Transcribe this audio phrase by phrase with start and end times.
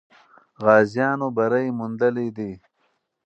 [0.63, 2.51] غازیانو بری موندلی دی.